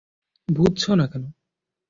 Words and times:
বুঝছো 0.49 0.91
না 0.95 1.05
কেন? 1.11 1.23